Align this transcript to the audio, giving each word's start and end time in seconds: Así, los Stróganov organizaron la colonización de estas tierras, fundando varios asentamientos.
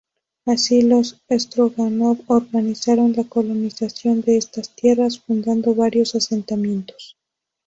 Así, 0.47 0.81
los 0.81 1.21
Stróganov 1.29 2.23
organizaron 2.25 3.13
la 3.15 3.23
colonización 3.23 4.21
de 4.21 4.37
estas 4.37 4.71
tierras, 4.73 5.19
fundando 5.19 5.75
varios 5.75 6.15
asentamientos. 6.15 7.19